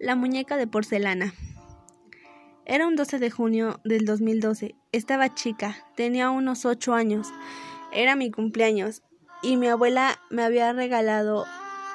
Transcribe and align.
La 0.00 0.16
muñeca 0.16 0.56
de 0.56 0.66
porcelana. 0.66 1.34
Era 2.66 2.88
un 2.88 2.96
12 2.96 3.20
de 3.20 3.30
junio 3.30 3.80
del 3.84 4.04
2012. 4.04 4.74
Estaba 4.90 5.34
chica, 5.34 5.76
tenía 5.94 6.30
unos 6.30 6.64
8 6.64 6.94
años. 6.94 7.28
Era 7.92 8.16
mi 8.16 8.32
cumpleaños 8.32 9.02
y 9.40 9.56
mi 9.56 9.68
abuela 9.68 10.18
me 10.30 10.42
había 10.42 10.72
regalado 10.72 11.46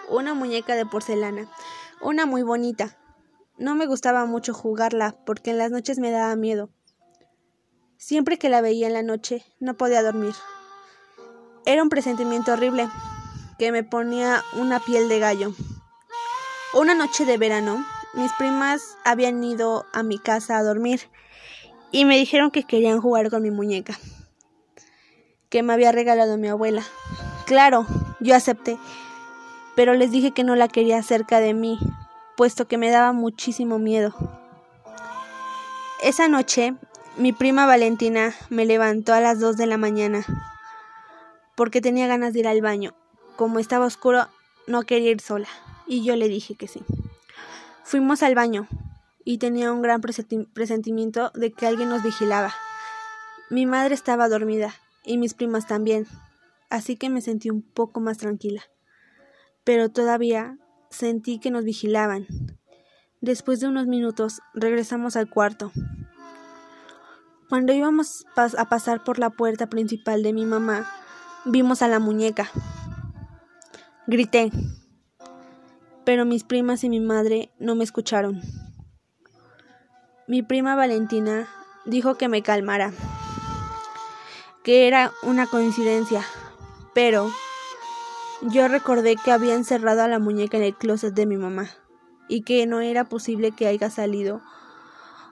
una 0.10 0.34
muñeca 0.34 0.76
de 0.76 0.86
porcelana, 0.86 1.50
una 2.02 2.26
muy 2.26 2.42
bonita. 2.42 2.98
No 3.58 3.76
me 3.76 3.86
gustaba 3.86 4.26
mucho 4.26 4.54
jugarla 4.54 5.18
porque 5.26 5.52
en 5.52 5.58
las 5.58 5.70
noches 5.70 6.00
me 6.00 6.10
daba 6.10 6.36
miedo. 6.38 6.70
Siempre 7.98 8.38
que 8.38 8.48
la 8.48 8.62
veía 8.62 8.88
en 8.88 8.94
la 8.94 9.04
noche 9.04 9.44
no 9.60 9.76
podía 9.76 10.02
dormir. 10.02 10.34
Era 11.66 11.84
un 11.84 11.90
presentimiento 11.90 12.54
horrible 12.54 12.88
que 13.58 13.74
me 13.74 13.84
ponía 13.84 14.42
una 14.58 14.80
piel 14.80 15.10
de 15.10 15.20
gallo. 15.20 15.54
Una 16.72 16.94
noche 16.94 17.26
de 17.26 17.40
verano, 17.40 17.84
mis 18.14 18.32
primas 18.34 18.96
habían 19.04 19.44
ido 19.44 19.88
a 19.92 20.04
mi 20.04 20.20
casa 20.20 20.56
a 20.56 20.64
dormir 20.64 21.10
y 21.92 22.06
me 22.06 22.16
dijeron 22.16 22.52
que 22.52 22.64
querían 22.64 23.02
jugar 23.02 23.32
con 23.32 23.42
mi 23.42 23.50
muñeca, 23.50 23.98
que 25.50 25.64
me 25.64 25.74
había 25.74 25.92
regalado 25.92 26.38
mi 26.38 26.48
abuela. 26.48 26.84
Claro, 27.48 27.88
yo 28.20 28.36
acepté, 28.36 28.78
pero 29.76 29.96
les 29.96 30.12
dije 30.12 30.30
que 30.30 30.44
no 30.44 30.56
la 30.56 30.68
quería 30.68 31.02
cerca 31.02 31.40
de 31.40 31.56
mí, 31.56 31.80
puesto 32.38 32.68
que 32.68 32.78
me 32.78 32.92
daba 32.92 33.14
muchísimo 33.14 33.80
miedo. 33.80 34.14
Esa 36.04 36.28
noche, 36.28 36.76
mi 37.18 37.34
prima 37.34 37.66
Valentina 37.66 38.36
me 38.50 38.66
levantó 38.66 39.16
a 39.16 39.22
las 39.22 39.40
dos 39.40 39.58
de 39.58 39.66
la 39.66 39.78
mañana 39.78 40.24
porque 41.56 41.82
tenía 41.82 42.06
ganas 42.06 42.34
de 42.34 42.42
ir 42.42 42.48
al 42.48 42.62
baño. 42.62 42.94
Como 43.38 43.58
estaba 43.58 43.88
oscuro, 43.88 44.28
no 44.68 44.84
quería 44.84 45.10
ir 45.10 45.20
sola 45.20 45.48
y 45.90 46.04
yo 46.04 46.16
le 46.16 46.30
dije 46.30 46.56
que 46.56 46.68
sí. 46.68 46.82
Fuimos 47.84 48.24
al 48.24 48.36
baño 48.36 48.68
y 49.26 49.40
tenía 49.40 49.74
un 49.74 49.82
gran 49.82 50.00
presentimiento 50.00 51.32
de 51.34 51.52
que 51.52 51.68
alguien 51.68 51.90
nos 51.90 52.04
vigilaba. 52.04 52.54
Mi 53.50 53.66
madre 53.66 53.96
estaba 53.96 54.30
dormida 54.30 54.74
y 55.04 55.18
mis 55.18 55.34
primas 55.34 55.68
también, 55.68 56.06
así 56.70 56.96
que 56.96 57.10
me 57.10 57.22
sentí 57.22 57.50
un 57.50 57.64
poco 57.64 58.00
más 58.00 58.20
tranquila. 58.20 58.62
Pero 59.64 59.90
todavía 59.90 60.58
sentí 60.92 61.40
que 61.40 61.50
nos 61.50 61.66
vigilaban. 61.66 62.28
Después 63.22 63.60
de 63.60 63.68
unos 63.68 63.88
minutos 63.88 64.42
regresamos 64.54 65.16
al 65.16 65.30
cuarto. 65.30 65.72
Cuando 67.50 67.74
íbamos 67.74 68.26
a 68.36 68.70
pasar 68.70 69.04
por 69.04 69.18
la 69.18 69.32
puerta 69.32 69.68
principal 69.68 70.22
de 70.22 70.34
mi 70.34 70.46
mamá, 70.46 70.88
vimos 71.46 71.82
a 71.82 71.88
la 71.88 71.98
muñeca. 71.98 72.52
Grité 74.06 74.52
pero 76.10 76.26
mis 76.26 76.44
primas 76.44 76.84
y 76.84 76.90
mi 76.90 77.00
madre 77.00 77.52
no 77.60 77.76
me 77.76 77.84
escucharon. 77.84 78.42
Mi 80.28 80.42
prima 80.42 80.76
Valentina 80.76 81.48
dijo 81.86 82.16
que 82.16 82.28
me 82.28 82.42
calmara, 82.42 82.92
que 84.64 84.88
era 84.88 85.12
una 85.22 85.46
coincidencia, 85.46 86.26
pero 86.96 87.30
yo 88.42 88.68
recordé 88.68 89.18
que 89.24 89.32
había 89.32 89.54
encerrado 89.54 90.02
a 90.02 90.08
la 90.08 90.18
muñeca 90.18 90.58
en 90.58 90.64
el 90.64 90.76
closet 90.76 91.14
de 91.14 91.28
mi 91.28 91.38
mamá 91.38 91.70
y 92.28 92.42
que 92.42 92.66
no 92.66 92.82
era 92.82 93.04
posible 93.04 93.52
que 93.52 93.68
haya 93.68 93.92
salido 93.92 94.42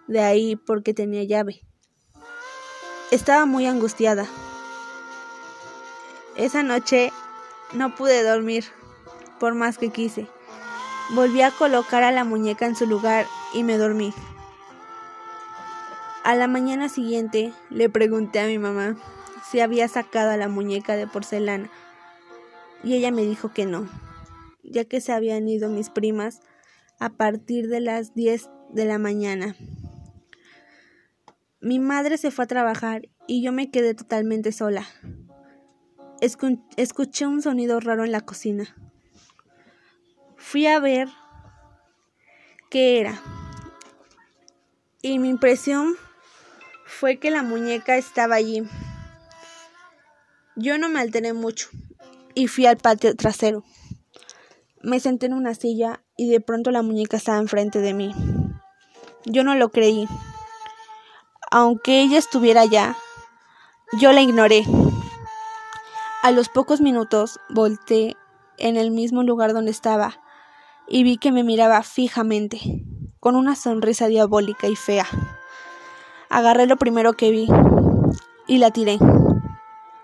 de 0.06 0.20
ahí 0.20 0.58
porque 0.58 0.94
tenía 0.94 1.24
llave. 1.24 1.62
Estaba 3.10 3.48
muy 3.48 3.66
angustiada. 3.66 4.28
Esa 6.36 6.62
noche 6.62 7.12
no 7.74 7.96
pude 7.96 8.22
dormir 8.22 8.66
por 9.40 9.56
más 9.56 9.80
que 9.80 9.90
quise. 9.90 10.28
Volví 11.16 11.42
a 11.42 11.52
colocar 11.52 12.04
a 12.04 12.12
la 12.12 12.26
muñeca 12.26 12.66
en 12.66 12.76
su 12.76 12.86
lugar 12.86 13.26
y 13.54 13.64
me 13.64 13.78
dormí. 13.78 14.14
A 16.24 16.36
la 16.36 16.48
mañana 16.48 16.90
siguiente 16.90 17.54
le 17.70 17.90
pregunté 17.90 18.40
a 18.42 18.48
mi 18.48 18.60
mamá 18.60 18.98
si 19.50 19.62
había 19.62 19.88
sacado 19.88 20.32
a 20.32 20.38
la 20.38 20.50
muñeca 20.50 20.98
de 20.98 21.08
porcelana 21.08 21.70
y 22.84 22.96
ella 22.96 23.12
me 23.12 23.22
dijo 23.22 23.54
que 23.54 23.66
no, 23.66 23.88
ya 24.64 24.84
que 24.84 25.00
se 25.00 25.14
habían 25.14 25.48
ido 25.48 25.70
mis 25.70 25.90
primas 25.90 26.42
a 27.00 27.10
partir 27.12 27.70
de 27.70 27.80
las 27.80 28.14
10 28.14 28.50
de 28.74 28.86
la 28.86 28.98
mañana. 28.98 29.56
Mi 31.62 31.80
madre 31.80 32.18
se 32.18 32.32
fue 32.32 32.44
a 32.44 32.48
trabajar 32.48 33.10
y 33.28 33.42
yo 33.42 33.52
me 33.52 33.72
quedé 33.72 33.94
totalmente 33.94 34.52
sola. 34.52 34.86
escuché 36.20 37.26
un 37.26 37.42
sonido 37.42 37.80
raro 37.80 38.04
en 38.04 38.12
la 38.12 38.22
cocina. 38.22 38.76
Fui 40.50 40.66
a 40.66 40.80
ver 40.80 41.10
qué 42.70 43.02
era. 43.02 43.22
Y 45.02 45.20
mi 45.20 45.28
impresión 45.28 45.98
fue 46.86 47.20
que 47.20 47.32
la 47.32 47.44
muñeca 47.44 47.98
estaba 47.98 48.36
allí. 48.36 48.64
Yo 50.56 50.78
no 50.78 50.88
me 50.88 51.02
alteré 51.02 51.34
mucho 51.34 51.68
y 52.34 52.48
fui 52.48 52.66
al 52.66 52.78
patio 52.78 53.14
trasero. 53.18 53.66
Me 54.82 55.02
senté 55.02 55.26
en 55.26 55.34
una 55.34 55.54
silla 55.54 56.02
y 56.16 56.30
de 56.30 56.40
pronto 56.40 56.72
la 56.72 56.82
muñeca 56.82 57.18
estaba 57.18 57.40
enfrente 57.40 57.80
de 57.80 57.94
mí. 57.94 58.16
Yo 59.26 59.44
no 59.44 59.54
lo 59.54 59.68
creí. 59.68 60.08
Aunque 61.52 62.00
ella 62.00 62.20
estuviera 62.20 62.62
allá, 62.62 62.96
yo 64.00 64.14
la 64.14 64.22
ignoré. 64.22 64.64
A 66.24 66.32
los 66.32 66.48
pocos 66.48 66.80
minutos 66.80 67.38
volteé 67.50 68.16
en 68.58 68.78
el 68.78 68.92
mismo 68.92 69.24
lugar 69.24 69.52
donde 69.52 69.72
estaba 69.72 70.22
y 70.88 71.04
vi 71.04 71.18
que 71.18 71.32
me 71.32 71.44
miraba 71.44 71.84
fijamente, 71.84 72.60
con 73.20 73.36
una 73.36 73.56
sonrisa 73.56 74.08
diabólica 74.08 74.68
y 74.68 74.76
fea. 74.76 75.06
Agarré 76.30 76.66
lo 76.66 76.78
primero 76.78 77.14
que 77.14 77.32
vi 77.32 77.48
y 78.48 78.58
la 78.58 78.72
tiré. 78.72 78.98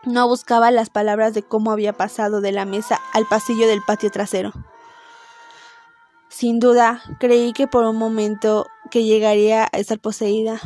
No 0.06 0.28
buscaba 0.28 0.72
las 0.72 0.90
palabras 0.90 1.34
de 1.34 1.44
cómo 1.44 1.72
había 1.72 1.94
pasado 1.94 2.42
de 2.42 2.52
la 2.52 2.66
mesa 2.66 3.00
al 3.14 3.26
pasillo 3.26 3.68
del 3.68 3.82
patio 3.82 4.12
trasero. 4.12 4.52
Sin 6.28 6.60
duda, 6.60 7.02
creí 7.20 7.54
que 7.54 7.68
por 7.68 7.86
un 7.86 7.96
momento 7.96 8.66
que 8.92 9.04
llegaría 9.04 9.70
a 9.72 9.78
estar 9.78 10.00
poseída, 10.00 10.60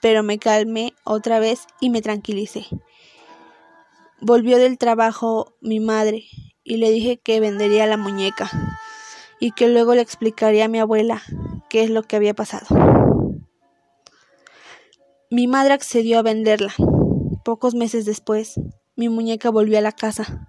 pero 0.00 0.22
me 0.22 0.38
calmé 0.38 0.94
otra 1.04 1.38
vez 1.38 1.66
y 1.78 1.90
me 1.90 2.02
tranquilicé. 2.02 2.66
Volvió 4.20 4.58
del 4.58 4.78
trabajo 4.78 5.54
mi 5.60 5.78
madre 5.78 6.24
y 6.70 6.76
le 6.76 6.92
dije 6.92 7.18
que 7.18 7.40
vendería 7.40 7.84
la 7.88 7.96
muñeca 7.96 8.48
y 9.40 9.50
que 9.50 9.66
luego 9.66 9.96
le 9.96 10.02
explicaría 10.02 10.66
a 10.66 10.68
mi 10.68 10.78
abuela 10.78 11.20
qué 11.68 11.82
es 11.82 11.90
lo 11.90 12.04
que 12.04 12.14
había 12.14 12.32
pasado. 12.32 12.64
Mi 15.32 15.48
madre 15.48 15.74
accedió 15.74 16.20
a 16.20 16.22
venderla. 16.22 16.72
Pocos 17.44 17.74
meses 17.74 18.04
después, 18.04 18.54
mi 18.94 19.08
muñeca 19.08 19.50
volvió 19.50 19.78
a 19.78 19.80
la 19.80 19.90
casa. 19.90 20.48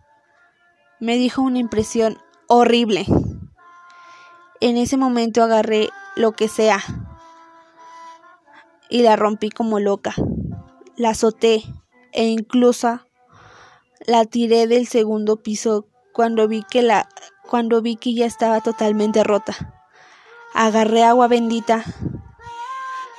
Me 0.99 1.17
dijo 1.17 1.41
una 1.41 1.57
impresión 1.57 2.19
horrible. 2.47 3.07
En 4.59 4.77
ese 4.77 4.97
momento 4.97 5.41
agarré 5.41 5.89
lo 6.15 6.33
que 6.33 6.49
sea 6.49 6.83
y 8.89 9.01
la 9.01 9.15
rompí 9.15 9.49
como 9.49 9.79
loca. 9.79 10.13
La 10.97 11.09
azoté 11.09 11.63
e 12.11 12.27
incluso 12.27 12.99
la 14.05 14.25
tiré 14.25 14.67
del 14.67 14.85
segundo 14.85 15.37
piso 15.37 15.87
cuando 16.13 16.47
vi 16.47 16.63
que 16.63 16.81
la 16.81 17.07
cuando 17.47 17.81
vi 17.81 17.97
que 17.97 18.13
ya 18.13 18.25
estaba 18.25 18.61
totalmente 18.61 19.23
rota. 19.23 19.53
Agarré 20.53 21.03
agua 21.03 21.27
bendita 21.27 21.83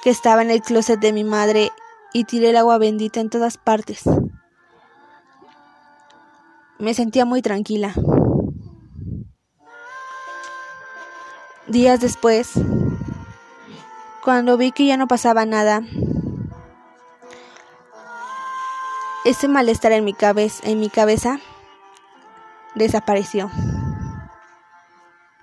que 0.02 0.10
estaba 0.10 0.42
en 0.42 0.50
el 0.50 0.62
closet 0.62 0.98
de 1.00 1.12
mi 1.12 1.22
madre 1.22 1.70
y 2.12 2.24
tiré 2.24 2.50
el 2.50 2.56
agua 2.56 2.78
bendita 2.78 3.20
en 3.20 3.30
todas 3.30 3.58
partes. 3.58 4.02
Me 6.78 6.94
sentía 6.94 7.24
muy 7.24 7.42
tranquila. 7.42 7.94
Días 11.68 12.00
después, 12.00 12.52
cuando 14.24 14.56
vi 14.56 14.72
que 14.72 14.86
ya 14.86 14.96
no 14.96 15.06
pasaba 15.06 15.46
nada, 15.46 15.82
ese 19.24 19.46
malestar 19.46 19.92
en 19.92 20.04
mi 20.04 20.12
cabeza, 20.12 20.68
en 20.68 20.80
mi 20.80 20.90
cabeza 20.90 21.38
desapareció. 22.74 23.50